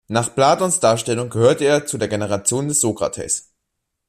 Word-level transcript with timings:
Nach 0.07 0.33
Platons 0.33 0.79
Darstellung 0.79 1.29
gehörte 1.29 1.63
er 1.65 1.85
zur 1.85 1.99
Generation 1.99 2.67
des 2.67 2.81
Sokrates. 2.81 3.53